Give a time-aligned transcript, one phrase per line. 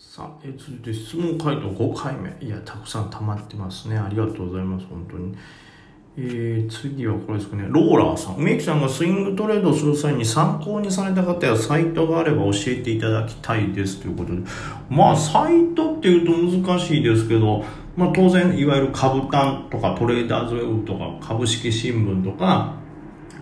[0.00, 2.32] さあ、え続いて質問回答5回目。
[2.40, 3.98] いや、たくさん溜まってますね。
[3.98, 5.34] ありがとうございます、本当に。
[6.16, 7.66] えー、次はこれですかね。
[7.68, 8.36] ローラーさん。
[8.36, 14.42] 梅木さんがスイングトレードする際に参考にされた方やサイトがあれば教えていただきたいですということで。
[14.88, 17.64] まあ、サイトっていうと難しいですけど、
[17.96, 22.76] まあ当然、いわゆる株単とかトレーダーズウェブとか株式新聞とか、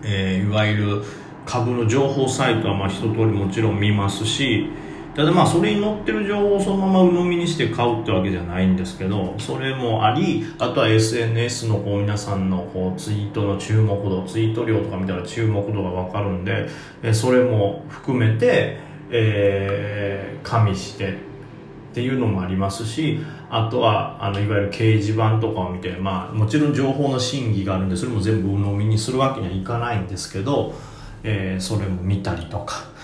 [0.03, 1.03] えー、いわゆる
[1.45, 4.71] 株の情報サイトはまあ一通りもちろん見ますし、
[5.17, 16.69] ただまあそれに載ってる情報をそのまま鵜呑みにして買うってわけじゃないんですけどそれもありあとは SNS のこう皆さんのこうツイートの注目度ツイート量とか見たら注目度が分かるんで
[17.15, 18.77] それも含めて、
[19.09, 21.15] えー、加味してっ
[21.95, 23.17] ていうのもありますし
[23.49, 30.75] あとはあのいわゆる掲示板とかを見て、まあ、もちろん情報の審議があるんでそれも全部鵜呑みにするわけにはいかないんですけど、
[31.23, 32.96] えー、それも見たりとか。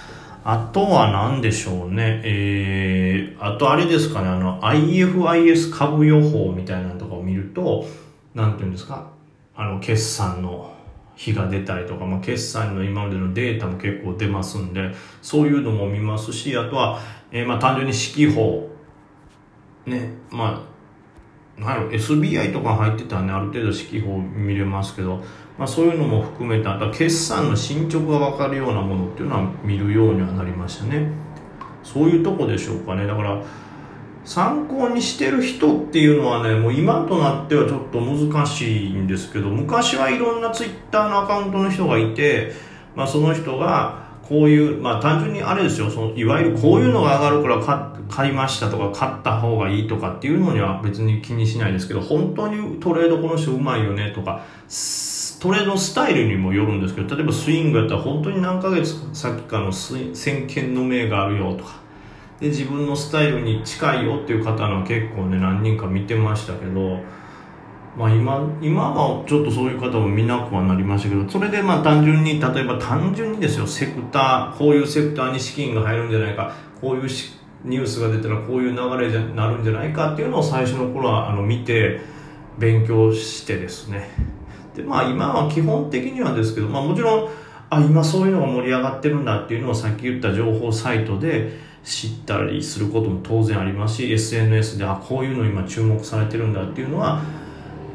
[0.46, 2.22] あとは何でしょうね。
[2.26, 7.86] えー、あとあれですかね、あの、IFIS 株予報みたいなのとかを見ると、
[8.34, 9.10] なんていうんですか、
[9.56, 10.74] あの、決算の
[11.16, 17.00] 日が出たりとか、まあ、決算の今までのデータも結構出ますんで、そういうのも見ますし、あとは、
[17.32, 18.70] えー、まあ、単純に四季報、
[19.86, 20.74] ね、まあ、
[21.58, 25.24] なんやろ SBI とか入ってたらねある程度四季報見れますけど、
[25.58, 31.12] まあ、そういうのも含めてあとは決算の進捗が分かるようなものっていうのは見るようにはなりましたね。
[31.84, 33.06] そういうとこでしょうかね。
[33.06, 33.42] だから
[34.26, 42.54] 参考にしてる人っていうのはねもう今となってはちょっと難しいんですけど昔はいろんなツイッターのアカウントの人がいて、
[42.96, 54.46] まあ、その人がこういう、まあ単純にあれですよ、そのいわゆるこういうのが上がるから買いましたとか買った方がいいとかっていうのには別に気にしないですけど、本当にトレードこの人うまいよねとか、
[55.44, 61.82] トレードスタイルにもよるんですけど、例えばスイングやったら本当に何ヶ月先かの先見の明があるよとか、
[62.40, 67.02] で、自分のスタイルに近いよっていう方の結構ね、何人か見てましたけど、
[67.98, 77.10] まあ今、今はちょっとそういう方も見なくはなりましたけど、それでまあ単純に、例えば単純にですよ、セクター、こういうセクターに資金が入るんじゃないか、こういう
[77.66, 82.00] ニュースが出たらこういう流れになるんじゃないかっていうのを最初の頃はあの見て
[82.58, 84.23] 勉強してですね。
[84.76, 87.30] で、まあ今は基本的にはですけど、まあもちろん、
[87.70, 97.22] あ、今そういうのが盛り上がってるんだっていうのをさっき言った情報サイトで知ったりすることも当然ありますし、SNS で、あ、こういうの今注目されてるんだっていうのは、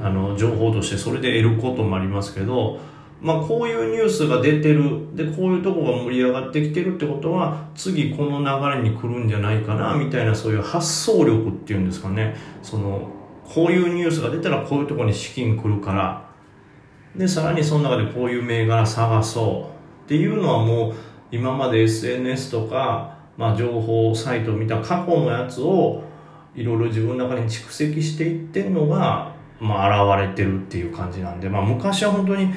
[0.01, 2.79] あの情報としてそれで得ることもありますけど、
[3.21, 12.37] まあ、こういうニュースが出てるでこういうとこが盛り上がってきてるってことは次この流れに来るんじゃないかなみたいなそういう発想力っていうんですかね。
[12.63, 13.11] その
[13.45, 16.28] こういうニュースが出たらこういうとこに資金来るから
[17.19, 20.95] でさらにその中でこういう銘柄探そうっていうのはもう
[21.31, 26.03] 今まで SNS とか、まあ、情報サイトを見た過去のやつを
[26.55, 32.53] いろいろ自分の中に蓄積していってるのがまあ、現れてるっていう感じなんで、まあ、昔は本当に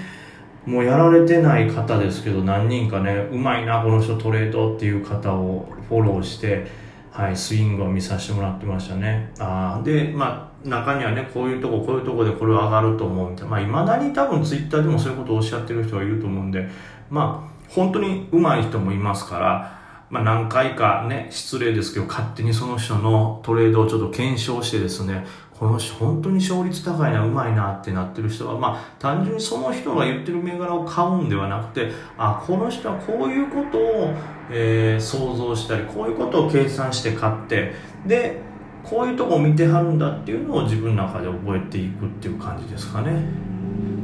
[0.65, 6.67] もうやられてない方ですけど何人かねうまいなこの人トレードっていう方をフォローして、
[7.11, 9.31] はい、スイングを見させてもらってましたね。
[9.39, 13.51] あでまあ中にはねこういうとここういうとこでこれ上がると思うみたいな。
[13.51, 16.67] まあいまだに多分ツイッターでもそういうことをおっしゃってる人がいると思うんで
[17.09, 25.25] まあ本当にうまい人もいますからまあ、何回かね、失礼ですけど、勝手にその人のトレードをちょっと検証してですね、
[25.57, 34.13] この人本当に勝率高いな、うまいなってなってる人は、まあ、単純にその人が言ってる銘柄を買うんではなくて、あ、この人はこういうことを、
[34.49, 37.73] えー、想像したり、こういうことを計算して買って、
[38.05, 38.41] で、
[38.83, 43.23] こういうとこ見てはるんだっていうのを自分の中で覚えていくっていう感じですかね。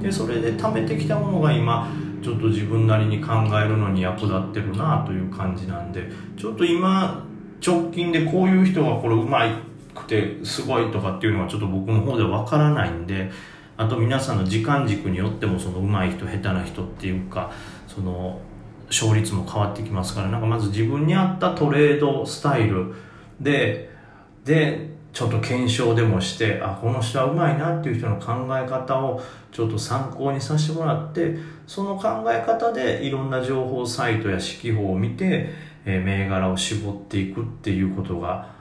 [0.01, 1.89] で、それで貯めてきたものが今、
[2.21, 7.25] ちょっと自分なりに考えるのに役立ってるなという感じなんで、ちょっと今、
[7.65, 9.45] 直近でこういう人がこれうま
[9.95, 13.31] くてすごいとかっていうのはちょっと僕の方でわからないんで
[13.75, 17.51] あと皆さんの時間軸によってもその上手い人下手な人っていうか
[17.87, 18.39] その
[18.87, 22.93] 勝率も変わってきますからなんかまず自分に合ったトレードスタイル
[23.39, 23.96] で
[24.47, 29.21] でちょっと検証でもしてあこの人はうまいなっていう人の考え方を
[29.51, 35.49] ちょっと参考にさせてもらってその考え方でいろんな情報サイトや指揮法を見て、
[35.85, 38.55] え、銘柄を絞っていくっていうことが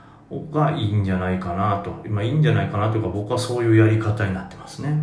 [0.51, 1.91] がいいんじゃないかなと。
[2.09, 4.97] まあいいんじゃないかなというか僕はそういうやり方になってますね。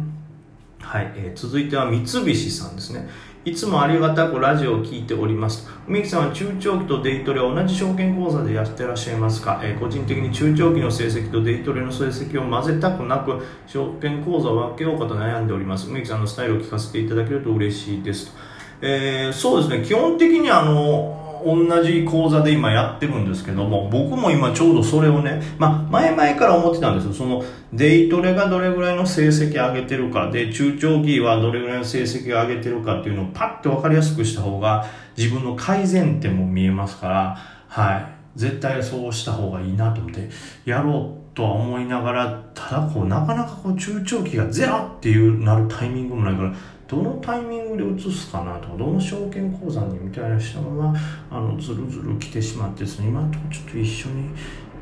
[0.80, 3.08] はい、えー、続いては三菱さんですね。
[3.44, 5.68] いつもありがたくラジオを聞いております。
[5.86, 15.90] 梅木さんは中長期とデイトレは同じ証券口座でやってらっしゃいますか、えー、個人的に中長期の成績とデイトレの成績を混ぜたくなく、証券口座を分けようかと悩んでおります。
[15.90, 18.34] 梅木さんのスタイルを聞かせていただけると嬉しいです。
[18.80, 27.12] えー、そうですね、基本的にあの、同じ講座で今やってるんですけども、僕も今ちょうどそれをね、まあ、前々から思ってたんですよ。
[27.12, 34.84] その、デイトレがどれぐらいの成績上げてるか、で、中長期はどれぐらいの成績を上げてるかっていうのをパッと分かりやすくした方が、
[35.16, 37.38] 自分の改善点も見えますから、
[37.68, 38.06] はい。
[38.36, 40.28] 絶対そうした方がいいなと思って、
[40.64, 46.52] やろうとは思いながら、ただこう、なかなかこう、中長期がゼロっていうなるタイミングもないから、
[46.94, 51.00] どのタイミングで移すかなとかどの証券口座にみたいなしたまま
[51.30, 54.30] あのずるずる来てしまってですね今ところちょっと一緒に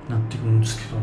[0.08, 0.98] なってくるんですけど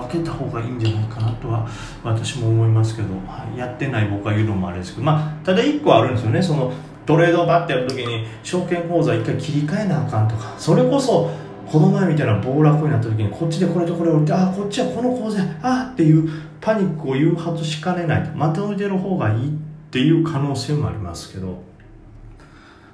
[0.00, 1.68] 分けた方がいいんじゃないかなとは
[2.02, 6.72] 私も思いますけど、はい、やってない僕が言うのもあれですけどまあただ1個あるんですよねその
[7.06, 11.30] トレードをバッてやるときに証券口座1回切り替えなあかんとかそれこそ
[11.66, 16.30] この前みたいな暴落になった時にこっちでこれとこれを売ってああこっちはこの口座ああっていう
[16.60, 18.36] パニックを誘発しかねないと。
[18.36, 19.52] まとめてる方がいいっ
[19.94, 21.62] っていう可能性もありますけど。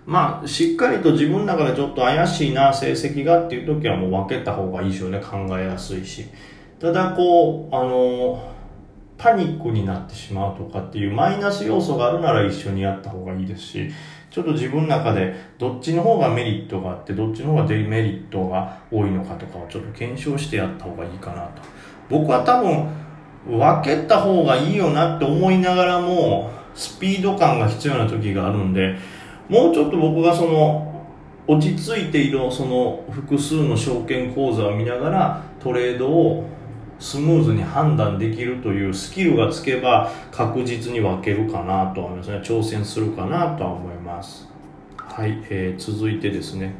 [0.05, 6.27] まあしっかりと自分の中でちょっと怪しいな成績がっていう時はもう分けた方がいいですよね考えやすいし。
[6.79, 8.53] ただこうあの
[9.17, 13.91] パニックになってしまうとかっていうマイナス要素があるなら一緒にやった方がいいですし
[14.31, 21.63] ちょっと自分の中でどっちの方がメリットがあってどっちの方がデメリットが多いのかとかをちょっと検証してやった方がいいかなと。
[22.11, 22.89] 僕は多分
[23.47, 28.97] 分けた方がいいよなって思いながらもスピード感が必要な時があるんで
[29.49, 30.91] もうちょっと僕がその
[31.47, 36.45] 落ち着いているその複数の証券口座を見ながらトレードを
[37.01, 42.37] スムーズに判断できるというスキルがつけば確実に分けるかなとは思いますね。
[42.45, 44.47] 挑戦するかなとは思います。
[44.99, 46.75] はい、えー、続いてですね。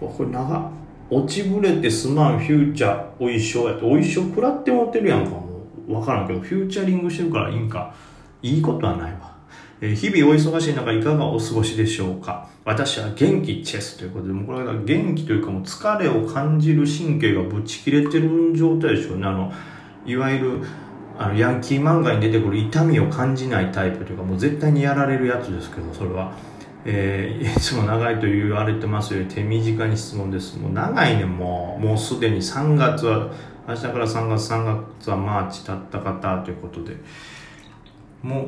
[0.00, 0.70] これ長
[1.10, 5.30] 落ちぶれてすまんフューチャーお衣装やってお衣装食らって持ってるやんか。
[5.30, 7.92] もう分からんけどフューチャリングしてるからいいんか。
[8.42, 9.36] いいことはないわ
[9.80, 12.48] え日々お忙しい中いかがお過ごしでしょうか？
[12.64, 19.26] 私は元気チェスということで、もうこれが元気というかもう疲れを感じる神経がぶち切れてる状態でしょうね。
[19.26, 19.52] あの、
[20.06, 20.60] いわゆる、
[21.18, 26.32] あの、ヤンキー漫画に出てくる痛みを感じないタイプというか、もう絶対にやられるやつですけど、それは。
[26.88, 30.56] えー、いつも長いと言われてますように手短に質問です。
[30.58, 33.30] もう長いね、もう、もうすでに3月は、
[33.68, 36.96] 明日から3月、3月はマーチ経った方ということで、
[38.26, 38.46] もう、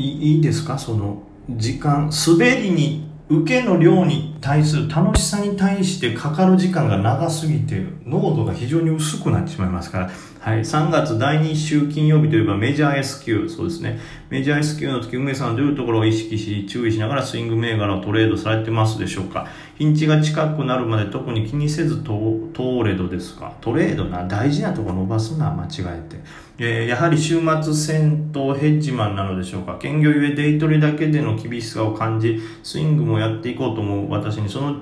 [0.00, 0.78] いいですか？
[0.78, 10.10] その時間滑りに受けの量に対する楽しさに対してかかる時間が長すぎて濃度が非常に薄くなってしまいますから。
[10.40, 14.00] はい、3月第2週金曜日といえばメジャー S q そうですね。
[14.28, 19.46] メジャー S q の時、梅さんはどういうところを意識し、注意しながらスイング銘柄をトレードされてますでしょうか？
[19.82, 23.52] 日にちが近くなるまで特に気にせずトーレドですか？
[23.60, 25.68] トレードな、大事なとこ伸ばすな、間違
[25.98, 26.20] えて。
[26.58, 29.78] えー、やはり週末戦闘ヘッジマンなのでしょうか？
[29.80, 34.76] 兼業ゆえデイトレだけでの厳しさを感じ、スイングもやっていこうと思う私に、その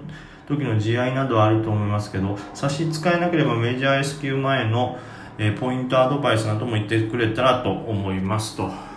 [0.47, 4.99] 時の地合などはあると思いますけど、差し支えなければメジャー S q 前の
[5.39, 8.90] えポイントアドバイスなども言ってくれたらと思いますと。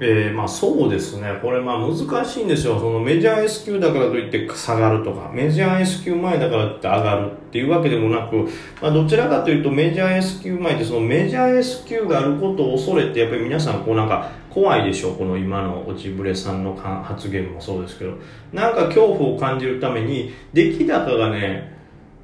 [0.00, 1.38] えー、まあそうですね。
[1.40, 2.80] これまあ難しいんですよ。
[2.80, 8.48] そのメジャー S q だからといって下がるとか、メジャー S q 前だからって上がるっていうわけでもなく、
[8.82, 15.16] まあどちらかというとメジャー S q 前ってそのメジャー S q があることを恐れてやっぱり皆さんこうなんか怖いでしょう。
[15.16, 18.14] この今の落ちぶれさんの発言もそうですけど。
[18.52, 21.72] なんか恐怖を感じるために出来高がね、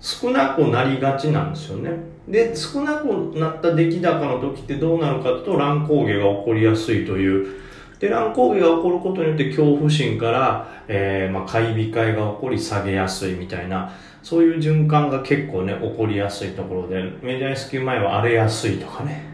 [0.00, 1.90] 少なくなりがちなんですよね。
[2.30, 3.06] で、少なく
[3.36, 7.60] なった出来高の時ってどうなるかというと乱高下が起こりやすいという。
[7.98, 19.24] で、乱高下が起こることによって恐怖心から、えー、まあ、買い控えが起こり下げやすいみたいな、そういう循環が結構ね、起こりやすいところで、メジャー S q 前は荒れやすいとかね、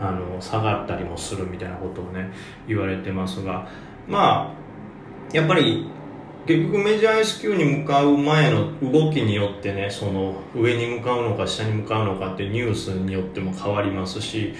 [0.00, 2.30] あの、下がったりもするみたいなことをね、
[2.66, 3.68] 言われてますが、
[4.08, 5.86] まあ、やっぱり
[6.50, 14.52] 結局メジャー S q に向かう前の動きによってねその上に向かうのか下に向かうのかってニュースによっても変わりますし、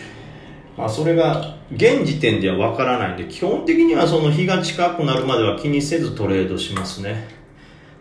[0.77, 7.27] まあ、それが現時点ではわからないんで基本的にはその日が近くなるまでは気にせずトレードしますね。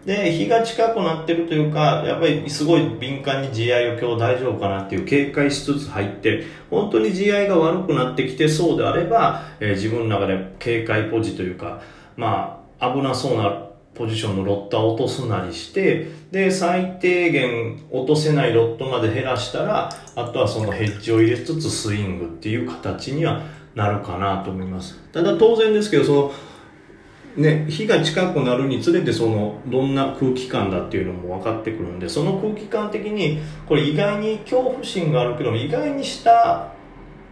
[0.05, 11.81] で日が近くなってるというかやっぱりすごい敏感に GI を今日大丈夫かなっていう警戒しつつ入って本当に GI が悪くなってきてそうであれば、えー、自分の中で警戒ポジというか
[12.15, 23.43] まあ危なそうなポジションのロットは落とすなりして、で、最低限落とせないロットまで減らしたら、あとはそのヘッジを入れつつスイングっていう形には
[23.75, 24.97] なるかなと思います。
[25.11, 26.31] ただ当然ですけど、その、
[27.37, 36.73] ね、日が近くなるにつれてそのどんな空気感だっていうのも分かってくるんでその空気感的にこれ意外に恐怖心があるけど意外に下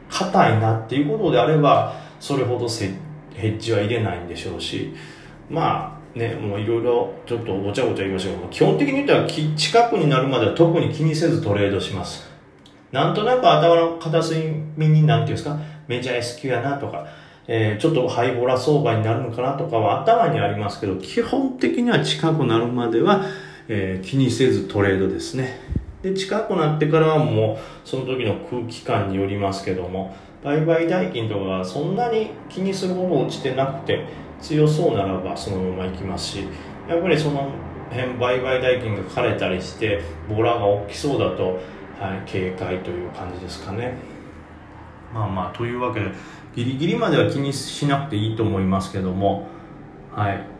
[0.09, 2.67] 硬いなっていうことであればそれほど
[3.33, 4.93] ヘッジは入れないんでしょうし
[5.49, 12.27] まあね、もういろいろちょっとごちゃごちゃ言いましたけど、基本的に言ったら近くになるまでは特に気にせずトレードします。
[12.91, 17.05] なんとなく頭の片隅に、なんていうんですか、メジャー S q やなとか、
[17.47, 23.25] えー、ちょっとハイボラ相場になるのかなとかは頭にありますけど、基本的には近くなるまでは、
[23.67, 25.59] えー、気にせずトレードですね。
[26.01, 34.05] で、近くなってからはもう、その時の空気感によりますけども、売買代金とかがそんなに気にするほど落ちてなくて、
[34.41, 36.48] 強そうならばそのまま行きますし
[36.88, 37.51] やっぱりその
[37.89, 41.60] 辺売買代金が枯れたりしてボラが大きそうだと、
[42.00, 43.96] はい、警戒という感じですかね。
[45.13, 46.12] まあまあというわけで
[46.56, 49.48] ギリギリまでは気にしなくていいと思いますけども
[50.13, 50.58] はい。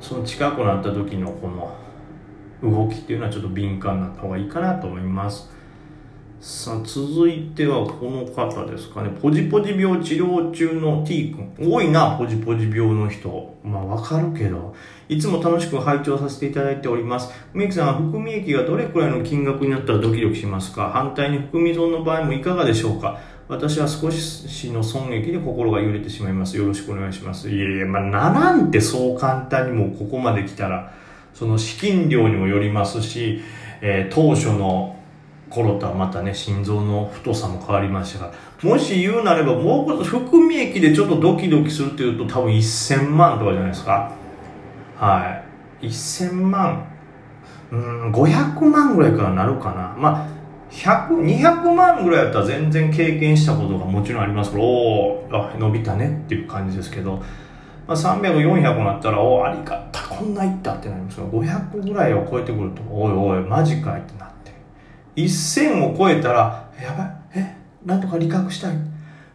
[0.00, 1.76] その近くなった時のこの
[2.62, 5.50] 動きっていうのはちょっと敏感になった方がいいかなと思います。
[6.44, 9.10] さあ、続いてはこの方ですかね。
[9.22, 11.70] ポジポジ病治療中の T 君。
[11.70, 13.56] 多いな、ポジポジ病の人。
[13.62, 14.74] まあ、わかるけど。
[15.08, 17.32] いつも楽しく拝聴させていただいております。
[17.54, 20.90] 梅木さんは含み益がどれくらいの金額になったらドキドキしますか？
[20.90, 23.20] 反対に含み損の場合もいかがでしょうか？
[23.46, 26.56] 私は少しの損益で心が揺れてしまいます。
[26.56, 27.50] よろしくお願いします。
[27.50, 30.92] いやいや、まあ、ならんってそう簡単にもうここまで来たら、
[31.34, 33.42] その資金量にもよりますし、
[33.80, 34.96] えー、当初の
[35.52, 38.32] 頃とはまたね、心臓の太さも変わりましたが、
[38.62, 44.12] もし言うなれば、もう含み益でちょっとドキドキするっていうと多分1000万とかじゃないですか。
[44.96, 45.42] は
[45.82, 45.86] い。
[45.86, 46.86] 1000万。
[47.70, 49.94] うん、500万ぐらいからなるかな。
[49.98, 50.28] まあ、
[50.70, 57.22] 100、200万ぐらいだったら全然経験したことがもちろんありますけど、おあ、伸びたねっていう感じですけど、
[57.86, 64.41] まあ、300、400になったら、おありがた、こんないったってなりますけど、500ぐらいを超えてくると、おいおい、マジかいってなって。
[65.16, 68.76] 1000を超えたら、やばい、え、なんとか理覚したい。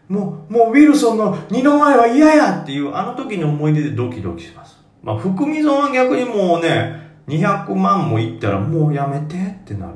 [0.08, 4.78] もう、もうウィルソンの二の前は嫌やっていう、あの時の思い出でドキドキします。
[5.04, 9.94] まあ、含み損は逆にもうね、200万もいったらもうやめてってなる。